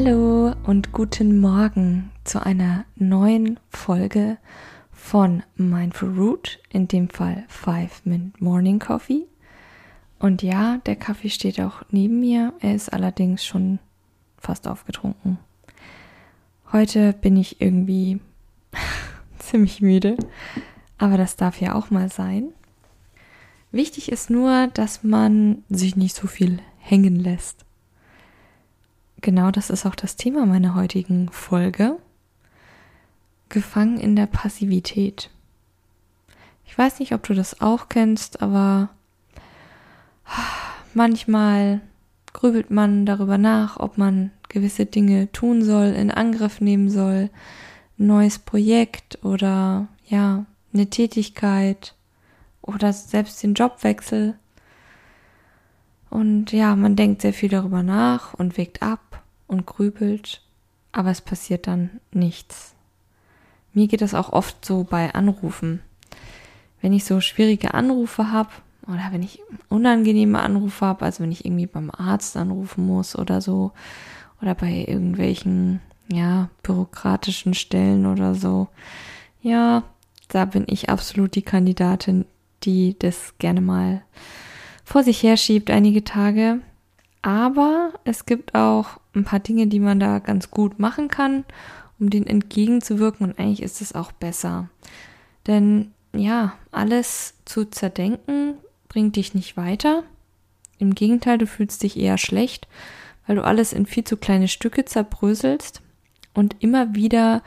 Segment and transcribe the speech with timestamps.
[0.00, 4.38] Hallo und guten Morgen zu einer neuen Folge
[4.92, 9.26] von Mindful Root, in dem Fall 5 Minute Morning Coffee.
[10.20, 13.80] Und ja, der Kaffee steht auch neben mir, er ist allerdings schon
[14.36, 15.38] fast aufgetrunken.
[16.70, 18.20] Heute bin ich irgendwie
[19.40, 20.16] ziemlich müde,
[20.96, 22.50] aber das darf ja auch mal sein.
[23.72, 27.64] Wichtig ist nur, dass man sich nicht so viel hängen lässt.
[29.20, 31.96] Genau das ist auch das Thema meiner heutigen Folge.
[33.48, 35.30] Gefangen in der Passivität.
[36.64, 38.90] Ich weiß nicht, ob du das auch kennst, aber
[40.94, 41.80] manchmal
[42.32, 47.30] grübelt man darüber nach, ob man gewisse Dinge tun soll, in Angriff nehmen soll,
[47.96, 51.94] neues Projekt oder ja, eine Tätigkeit
[52.62, 54.34] oder selbst den Jobwechsel.
[56.10, 59.07] Und ja, man denkt sehr viel darüber nach und wägt ab
[59.48, 60.42] und grübelt,
[60.92, 62.74] aber es passiert dann nichts.
[63.72, 65.80] Mir geht das auch oft so bei Anrufen.
[66.80, 68.50] Wenn ich so schwierige Anrufe habe
[68.86, 73.40] oder wenn ich unangenehme Anrufe habe, also wenn ich irgendwie beim Arzt anrufen muss oder
[73.40, 73.72] so
[74.40, 75.80] oder bei irgendwelchen
[76.10, 78.68] ja bürokratischen Stellen oder so,
[79.42, 79.82] ja,
[80.28, 82.24] da bin ich absolut die Kandidatin,
[82.62, 84.02] die das gerne mal
[84.84, 86.60] vor sich herschiebt einige Tage.
[87.22, 91.44] Aber es gibt auch ein paar Dinge, die man da ganz gut machen kann,
[91.98, 94.68] um denen entgegenzuwirken und eigentlich ist es auch besser.
[95.46, 98.54] Denn ja, alles zu zerdenken
[98.88, 100.04] bringt dich nicht weiter.
[100.78, 102.68] Im Gegenteil, du fühlst dich eher schlecht,
[103.26, 105.82] weil du alles in viel zu kleine Stücke zerbröselst
[106.34, 107.42] und immer wieder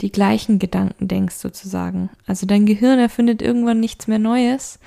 [0.00, 2.10] die gleichen Gedanken denkst sozusagen.
[2.26, 4.78] Also dein Gehirn erfindet irgendwann nichts mehr Neues,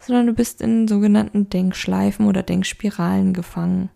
[0.00, 3.90] sondern du bist in sogenannten Denkschleifen oder Denkspiralen gefangen.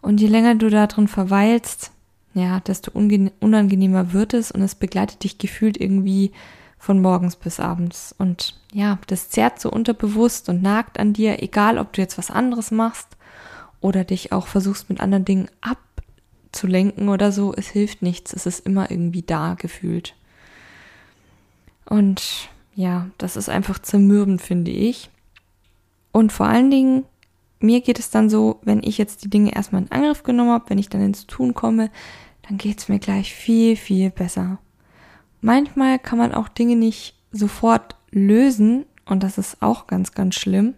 [0.00, 1.92] Und je länger du da drin verweilst,
[2.34, 6.32] ja, desto unangenehmer wird es und es begleitet dich gefühlt irgendwie
[6.78, 8.14] von morgens bis abends.
[8.18, 12.30] Und ja, das zerrt so unterbewusst und nagt an dir, egal ob du jetzt was
[12.30, 13.16] anderes machst
[13.80, 17.54] oder dich auch versuchst mit anderen Dingen abzulenken oder so.
[17.54, 18.32] Es hilft nichts.
[18.32, 20.14] Es ist immer irgendwie da gefühlt.
[21.84, 25.10] Und ja, das ist einfach zermürbend, finde ich.
[26.12, 27.04] Und vor allen Dingen,
[27.60, 30.70] mir geht es dann so, wenn ich jetzt die Dinge erstmal in Angriff genommen habe,
[30.70, 31.90] wenn ich dann ins Tun komme,
[32.42, 34.58] dann geht es mir gleich viel, viel besser.
[35.40, 40.74] Manchmal kann man auch Dinge nicht sofort lösen und das ist auch ganz, ganz schlimm.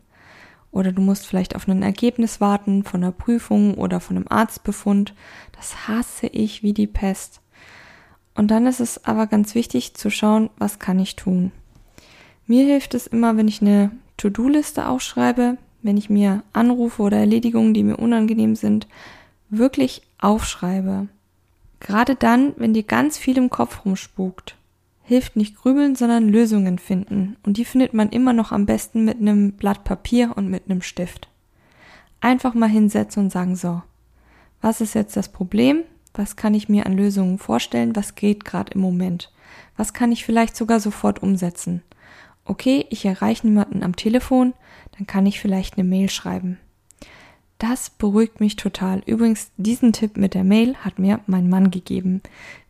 [0.71, 5.15] Oder du musst vielleicht auf ein Ergebnis warten von einer Prüfung oder von einem Arztbefund.
[5.53, 7.41] Das hasse ich wie die Pest.
[8.35, 11.53] Und dann ist es aber ganz wichtig zu schauen, was kann ich tun.
[12.47, 17.75] Mir hilft es immer, wenn ich eine To-Do-Liste aufschreibe, wenn ich mir Anrufe oder Erledigungen,
[17.75, 18.87] die mir unangenehm sind,
[19.51, 21.09] wirklich aufschreibe.
[21.81, 24.57] Gerade dann, wenn dir ganz viel im Kopf rumspukt,
[25.03, 27.37] hilft nicht grübeln, sondern Lösungen finden.
[27.45, 30.83] Und die findet man immer noch am besten mit einem Blatt Papier und mit einem
[30.83, 31.29] Stift.
[32.21, 33.83] Einfach mal hinsetzen und sagen, so,
[34.63, 35.83] was ist jetzt das Problem?
[36.15, 37.95] Was kann ich mir an Lösungen vorstellen?
[37.97, 39.31] Was geht gerade im Moment?
[39.77, 41.83] Was kann ich vielleicht sogar sofort umsetzen?
[42.45, 44.55] Okay, ich erreiche niemanden am Telefon,
[44.97, 46.59] dann kann ich vielleicht eine Mail schreiben.
[47.59, 49.03] Das beruhigt mich total.
[49.07, 52.21] Übrigens, diesen Tipp mit der Mail hat mir mein Mann gegeben.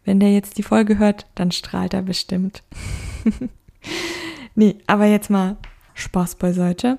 [0.04, 2.62] Wenn der jetzt die Folge hört, dann strahlt er bestimmt.
[4.54, 5.56] nee, aber jetzt mal
[5.94, 6.98] Spaß beiseite.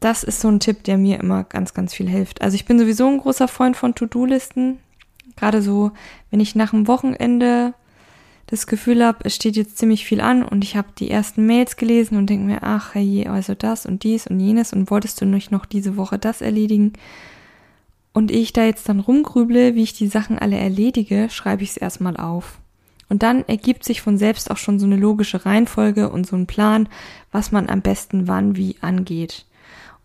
[0.00, 2.42] Das ist so ein Tipp, der mir immer ganz, ganz viel hilft.
[2.42, 4.78] Also ich bin sowieso ein großer Freund von To-Do-Listen.
[5.36, 5.92] Gerade so,
[6.30, 7.74] wenn ich nach dem Wochenende
[8.46, 11.76] das Gefühl habe, es steht jetzt ziemlich viel an und ich habe die ersten Mails
[11.76, 15.26] gelesen und denke mir, ach hey, also das und dies und jenes und wolltest du
[15.26, 16.92] nicht noch diese Woche das erledigen?
[18.12, 21.76] Und ich da jetzt dann rumgrüble, wie ich die Sachen alle erledige, schreibe ich es
[21.76, 22.58] erstmal auf.
[23.08, 26.46] Und dann ergibt sich von selbst auch schon so eine logische Reihenfolge und so ein
[26.46, 26.88] Plan,
[27.30, 29.44] was man am besten wann wie angeht.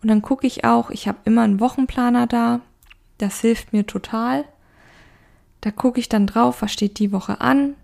[0.02, 2.60] Und dann gucke ich auch, ich habe immer einen Wochenplaner da,
[3.18, 4.44] das hilft mir total.
[5.60, 7.74] Da gucke ich dann drauf, was steht die Woche an,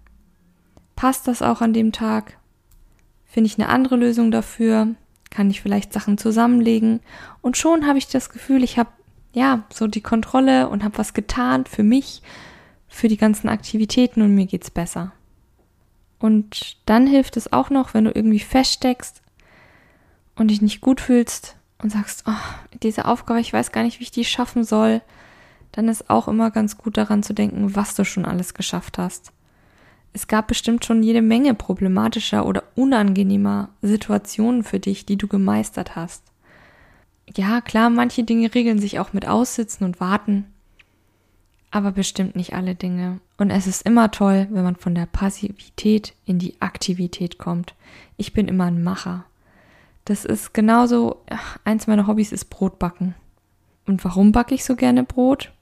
[0.99, 2.39] Passt das auch an dem Tag?
[3.25, 4.97] Finde ich eine andere Lösung dafür?
[5.31, 6.99] Kann ich vielleicht Sachen zusammenlegen?
[7.41, 8.91] Und schon habe ich das Gefühl, ich habe
[9.33, 12.21] ja so die Kontrolle und habe was getan für mich,
[12.89, 15.13] für die ganzen Aktivitäten und mir geht's besser.
[16.19, 19.23] Und dann hilft es auch noch, wenn du irgendwie feststeckst
[20.35, 24.03] und dich nicht gut fühlst und sagst, oh, diese Aufgabe, ich weiß gar nicht, wie
[24.05, 25.01] ich die schaffen soll,
[25.71, 29.31] dann ist auch immer ganz gut daran zu denken, was du schon alles geschafft hast.
[30.13, 35.97] Es gab bestimmt schon jede Menge problematischer oder unangenehmer Situationen für dich, die du gemeistert
[35.97, 36.23] hast.
[37.37, 40.47] Ja, klar, manche Dinge regeln sich auch mit Aussitzen und Warten,
[41.71, 43.21] aber bestimmt nicht alle Dinge.
[43.37, 47.75] Und es ist immer toll, wenn man von der Passivität in die Aktivität kommt.
[48.17, 49.25] Ich bin immer ein Macher.
[50.07, 51.23] Das ist genauso,
[51.65, 53.15] eins meiner Hobbys ist Brotbacken.
[53.87, 55.53] Und warum backe ich so gerne Brot?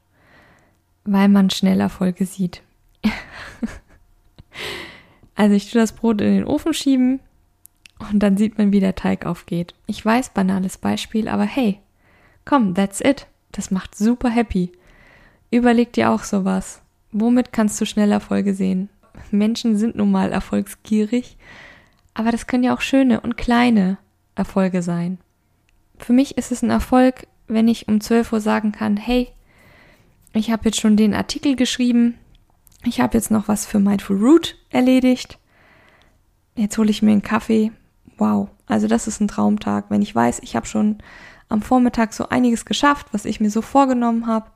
[1.04, 2.62] Weil man schnell Erfolge sieht.
[5.36, 7.20] also ich tue das Brot in den Ofen schieben
[8.10, 9.74] und dann sieht man, wie der Teig aufgeht.
[9.86, 11.78] Ich weiß, banales Beispiel, aber hey,
[12.44, 13.26] komm, that's it.
[13.52, 14.72] Das macht super happy.
[15.50, 16.82] Überleg dir auch sowas.
[17.12, 18.88] Womit kannst du schnell Erfolge sehen?
[19.30, 21.36] Menschen sind nun mal erfolgsgierig,
[22.14, 23.98] aber das können ja auch schöne und kleine
[24.34, 25.18] Erfolge sein.
[25.98, 29.28] Für mich ist es ein Erfolg, wenn ich um 12 Uhr sagen kann, hey,
[30.34, 32.18] ich habe jetzt schon den Artikel geschrieben,
[32.84, 35.38] ich habe jetzt noch was für Mindful Root erledigt,
[36.54, 37.72] jetzt hole ich mir einen Kaffee.
[38.18, 40.98] Wow, also das ist ein Traumtag, wenn ich weiß, ich habe schon
[41.48, 44.50] am Vormittag so einiges geschafft, was ich mir so vorgenommen habe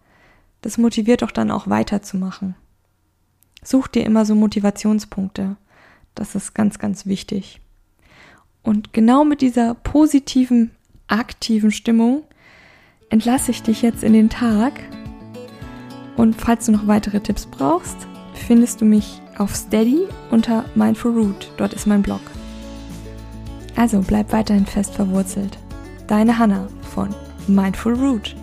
[0.63, 2.55] das motiviert doch dann auch weiterzumachen.
[3.63, 5.57] Such dir immer so Motivationspunkte.
[6.15, 7.61] Das ist ganz, ganz wichtig.
[8.63, 10.71] Und genau mit dieser positiven,
[11.09, 12.25] aktiven Stimmung
[13.09, 14.81] entlasse ich dich jetzt in den Tag.
[16.17, 18.07] Und falls du noch weitere Tipps brauchst,
[18.41, 21.51] findest du mich auf Steady unter Mindful Root.
[21.57, 22.21] Dort ist mein Blog.
[23.77, 25.59] Also bleib weiterhin fest verwurzelt.
[26.07, 27.15] Deine Hanna von
[27.47, 28.37] Mindful Root.